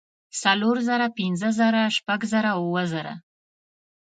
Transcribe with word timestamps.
څلور 0.41 0.77
زره 0.87 1.07
پنځۀ 1.17 1.49
زره 1.59 1.81
شپږ 1.97 2.19
زره 2.33 2.51
اووه 2.59 2.83
زره 2.93 3.13